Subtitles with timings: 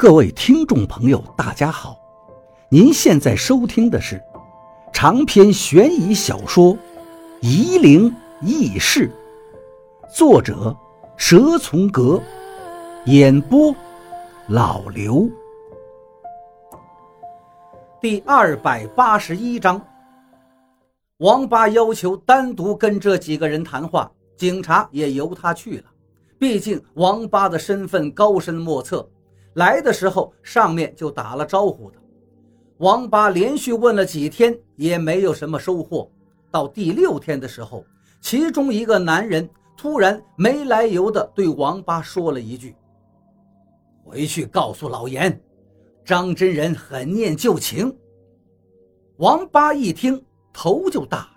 [0.00, 1.94] 各位听众朋友，大家好！
[2.70, 4.18] 您现在收听的是
[4.94, 6.72] 长篇悬疑小说
[7.42, 8.10] 《夷陵
[8.40, 9.12] 轶事》，
[10.16, 10.74] 作者
[11.18, 12.18] 蛇从阁，
[13.04, 13.76] 演播
[14.48, 15.28] 老刘。
[18.00, 19.78] 第二百八十一章，
[21.18, 25.84] 王八要求单独跟这几个人谈话，警察也由他去了。
[26.38, 29.06] 毕竟王八的身份高深莫测。
[29.54, 31.98] 来的时候，上面就打了招呼的。
[32.78, 36.10] 王八连续问了几天，也没有什么收获。
[36.50, 37.84] 到第六天的时候，
[38.20, 42.74] 其中一个男人突然没来由的对王八说了一句
[44.02, 45.40] ：“回去告诉老严，
[46.04, 47.94] 张真人很念旧情。”
[49.18, 51.30] 王八一听，头就大了，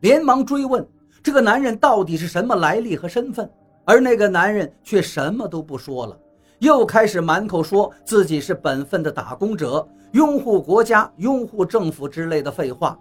[0.00, 0.86] 连忙追问
[1.22, 3.48] 这个男人到底是什么来历和身份，
[3.84, 6.18] 而那个男人却什么都不说了。
[6.60, 12.98] 又开始满口说自己是本分的打工者，拥护国家、拥护政府之类的废话。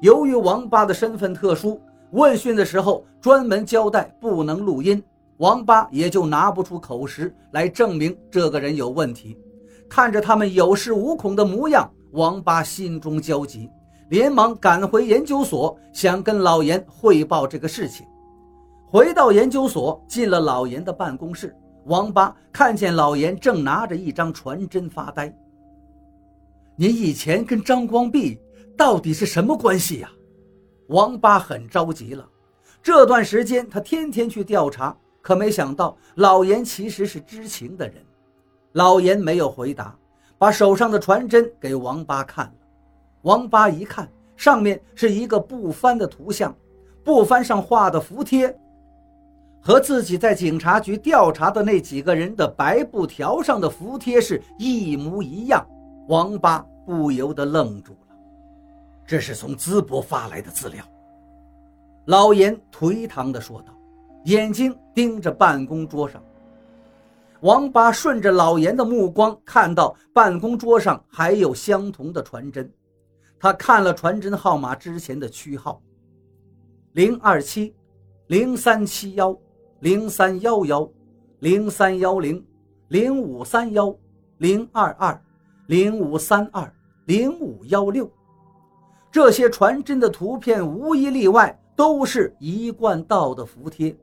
[0.00, 1.78] 由于王八的身份特殊，
[2.12, 5.02] 问讯的时候专门交代不能录音，
[5.36, 9.36] 王八也就拿不出口实来证明这个人有问题。
[9.86, 13.68] 看着他们有恃无恐的模样，王八心中焦急，
[14.08, 18.06] 连忙赶回研究所，想跟老严汇报这个事情。
[18.86, 21.54] 回到研究所，进了老严的办公室。
[21.88, 25.34] 王八看见老严正拿着一张传真发呆。
[26.76, 28.38] 您以前跟张光弼
[28.76, 30.10] 到底是什么关系呀？
[30.88, 32.28] 王八很着急了。
[32.82, 37.96] 这段时间他天天去调查，可没想到老严其实是知情的人。
[38.72, 39.98] 老严没有回答，
[40.36, 42.52] 把手上的传真给王八看了。
[43.22, 46.54] 王八一看，上面是一个不翻的图像，
[47.02, 48.54] 不翻上画的符贴。
[49.68, 55.62] 和自己在警察局调查的那几个人的白布条上的符贴是一模一样，
[56.08, 58.16] 王八不由得愣住了。
[59.06, 60.82] 这是从淄博发来的资料。
[62.06, 63.78] 老严颓唐地说道，
[64.24, 66.24] 眼睛盯着办公桌上。
[67.40, 72.72] 王八顺着老严的目光看到办公桌上还有相同的传真，
[73.38, 75.78] 他看了传真号码之前的区号：
[76.92, 77.74] 零二七
[78.28, 79.38] 零三七幺。
[79.80, 80.88] 零三幺幺，
[81.38, 82.44] 零三幺零，
[82.88, 83.94] 零五三幺，
[84.38, 85.22] 零二二，
[85.68, 86.72] 零五三二，
[87.06, 88.10] 零五幺六，
[89.12, 93.96] 这些传真的图片无一例外都是一贯道的符贴，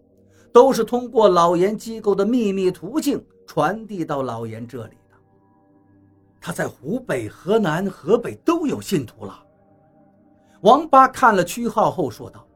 [0.53, 5.17] 都是通过老严机构的秘密途径传递到老严这里的。
[6.39, 9.43] 他在湖北、河南、河北都有信徒了。
[10.61, 12.47] 王八看了区号后说道：“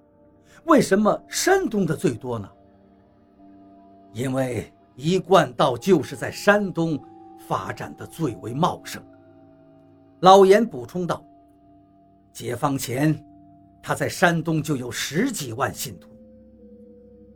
[0.63, 2.49] 为什么山东的最多呢？”
[4.11, 6.99] 因为一贯道就是在山东
[7.47, 9.01] 发展的最为茂盛。
[10.21, 11.23] 老严补充道
[12.33, 13.17] ：“解放前，
[13.81, 16.09] 他在山东就有十几万信徒。”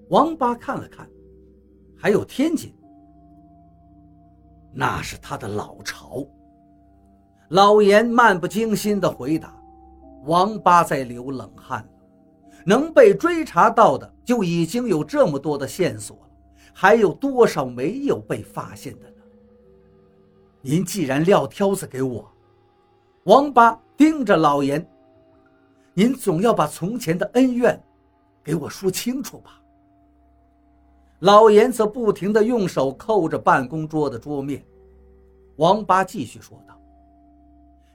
[0.10, 1.10] 王八看了看，
[1.98, 2.76] 还有天津，
[4.74, 6.28] 那是他的老巢。
[7.50, 9.56] 老严漫不经心地回答
[10.26, 11.88] ：“王八在流冷汗，
[12.66, 16.24] 能被追查到的就已经有这么多的线索了。”
[16.74, 19.16] 还有多少没有被发现的呢？
[20.62, 22.30] 您既然撂挑子给我，
[23.26, 24.86] 王八盯着老严，
[25.94, 27.82] 您总要把从前的恩怨
[28.44, 29.62] 给我说清楚吧。
[31.20, 34.66] 老严则不停地用手扣着办公桌的桌面。
[35.58, 36.78] 王八继续说道：“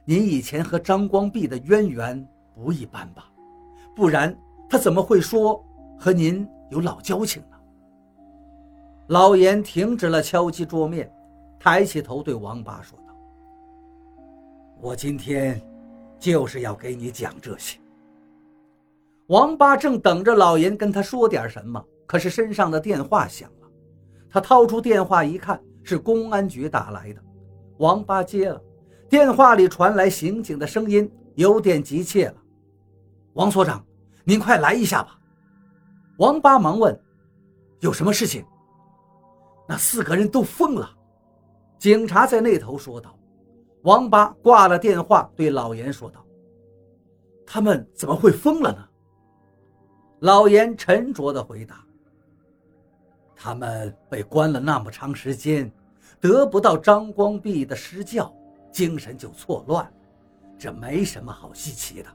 [0.05, 3.29] 您以前和张光弼的渊源不一般吧？
[3.95, 4.35] 不然
[4.69, 5.63] 他怎么会说
[5.99, 7.57] 和您有老交情呢？”
[9.09, 11.11] 老严停止了敲击桌面，
[11.59, 13.15] 抬起头对王八说道
[14.79, 15.59] ：“我今天
[16.19, 17.79] 就是要给你讲这些。”
[19.25, 23.67] 王八正等着老严跟他说点什么，可是身上的电话响了。
[24.29, 27.21] 他掏出电话一看，是公安局打来的。
[27.77, 28.61] 王八接了，
[29.09, 32.35] 电话里传来刑警的声音，有点急切了
[33.33, 33.83] ：“王所长，
[34.23, 35.19] 您快来一下吧！”
[36.19, 36.95] 王八忙问
[37.81, 38.45] ：“有什么事情？”
[39.69, 40.89] 那四个人都疯了，
[41.77, 43.15] 警察在那头说道。
[43.83, 46.25] 王八挂了电话，对老严说道
[47.45, 48.83] ：“他们怎么会疯了呢？”
[50.21, 51.85] 老严沉着地回答
[53.37, 55.71] ：“他们被关了那么长时间，
[56.19, 58.33] 得不到张光弼的施教，
[58.71, 59.87] 精神就错乱，
[60.57, 62.09] 这没什么好稀奇的。”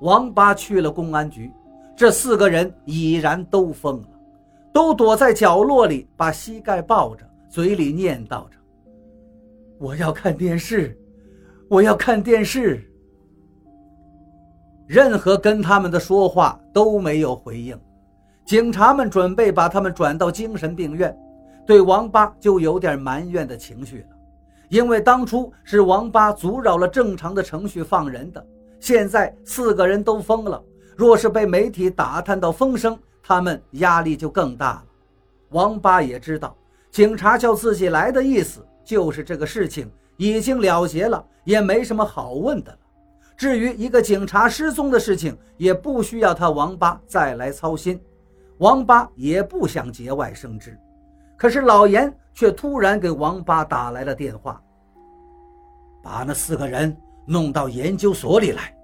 [0.00, 1.50] 王八去了公安局，
[1.96, 4.08] 这四个人已然都疯了。
[4.72, 8.56] 都躲在角落里，把膝盖抱着，嘴里念叨着
[9.78, 10.98] ：“我要看电视，
[11.68, 12.88] 我要看电视。
[14.86, 17.78] 任何跟他们的说话都没有回应。
[18.44, 21.16] 警察们准备把他们转到精神病院，
[21.64, 24.16] 对王八就有点埋怨的情绪了，
[24.68, 28.44] 因为当初是王八阻扰了正常的程序放人的，
[28.80, 30.62] 现在四个人都疯了，
[30.96, 34.84] 若是被媒体打探到风声，他们压力就更大了。
[35.50, 36.56] 王八也知道，
[36.90, 42.78] 警察叫自己来的意思就是这个事情已经了结了，也没什么好问的了。
[43.36, 48.00] 至于一个警察失踪的事情，也不需要他王八再来操心。
[48.58, 50.78] 王八也不想节外生枝，
[51.36, 54.62] 可是老严却突然给王八打来了电话，
[56.02, 56.96] 把那四个人
[57.26, 58.74] 弄到研究所里来。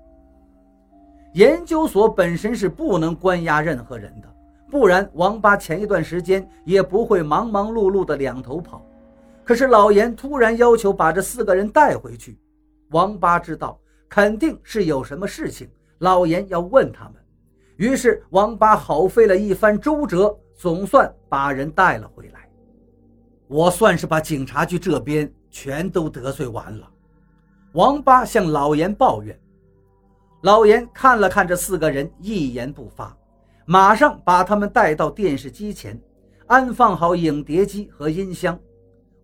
[1.39, 4.29] 研究所本身是不能关押任何人的，
[4.69, 8.85] 不然王八前一段时间也不会忙忙碌碌的两头跑。
[9.45, 12.37] 可是老严突然要求把这四个人带回去，
[12.91, 17.15] 王八知道肯定是有什么事情，老严要问他们。
[17.77, 22.51] 于是，王八好费了一番周折，总算把人带了回来。
[23.47, 26.91] 我算是把警察局这边全都得罪完了。
[27.75, 29.39] 王八向老严抱怨。
[30.43, 33.17] 老严看了看这四个人，一言不发，
[33.67, 36.01] 马上把他们带到电视机前，
[36.47, 38.57] 安放好影碟机和音箱。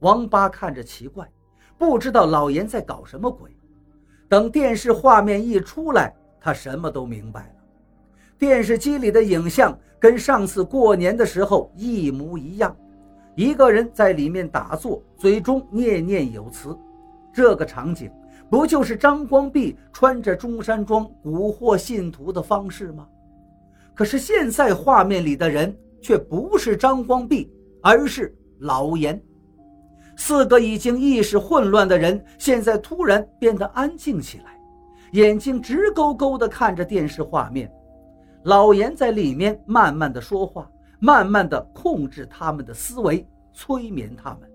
[0.01, 1.31] 王八看着奇怪，
[1.79, 3.57] 不知道老严在搞什么鬼。
[4.29, 7.55] 等电视画面一出来，他什么都明白了。
[8.37, 12.77] 电视机里的影像跟上次过年的时候一模一样，
[13.37, 16.77] 一个人在里面打坐，嘴中念念有词。
[17.33, 18.11] 这个场景
[18.50, 23.06] 不就是张光弼穿着中山装蛊惑信徒的方式吗？
[23.94, 27.52] 可是现在画面里的人却不是张光弼，
[27.82, 29.20] 而是老严。
[30.17, 34.56] 四个已经意识混乱的人现在突然变得安静起来，
[35.12, 37.73] 眼睛直勾勾地看着电视画面。
[38.44, 40.70] 老严在里面慢慢的说话，
[41.00, 44.49] 慢慢的控制他们的思维，催眠他们。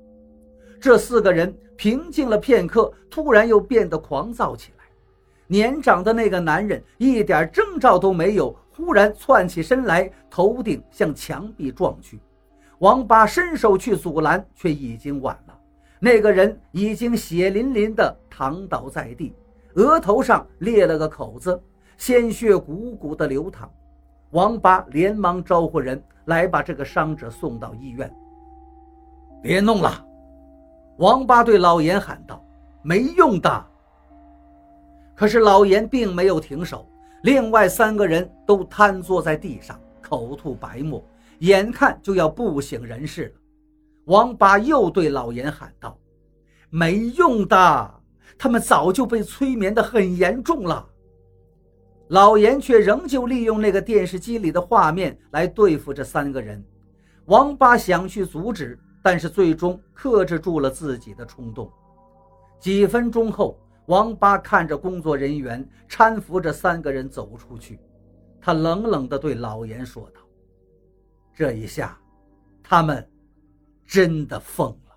[0.80, 4.86] 这四个人平静了片刻，突然又变得狂躁起来。
[5.48, 12.20] 年长的那个男人一点征兆都没有，忽然窜起身来，头顶向墙壁撞去。
[12.80, 15.60] 王八伸手去阻拦，却已经晚了。
[16.00, 19.34] 那个人已经血淋淋的躺倒在地，
[19.74, 21.62] 额头上裂了个口子，
[21.98, 23.70] 鲜血汩汩的流淌。
[24.32, 28.10] 王八连忙招呼人来把这个伤者送到医院。
[29.42, 30.06] 别弄了，
[31.00, 32.46] 王八对老严喊道
[32.84, 33.66] ：“没用的。”
[35.16, 36.86] 可是老严并没有停手，
[37.24, 41.01] 另外三个人都瘫坐在地上，口吐白沫，
[41.40, 43.42] 眼看就要不省人事了。
[44.07, 45.98] 王八又对老严喊道
[46.69, 48.01] ：“没用的，
[48.38, 50.86] 他们早就被催眠的很严重了。”
[52.10, 56.62] 老严却仍旧利用那个电视机里的画面来对付这三个人。
[57.25, 61.72] 王八想去阻止，但是最终克制住了自己的冲动。
[62.60, 67.80] 几分钟后，王八看着工作人员搀扶着三个人走出去，
[68.42, 70.22] 他冷冷地对老严说道
[71.34, 71.98] ：“这一下，
[72.62, 73.10] 他们
[73.86, 74.88] 真的疯了。”